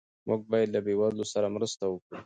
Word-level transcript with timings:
موږ 0.27 0.41
باید 0.51 0.69
له 0.75 0.79
بې 0.85 0.93
وزلو 0.99 1.25
سره 1.33 1.47
مرسته 1.55 1.83
وکړو. 1.87 2.19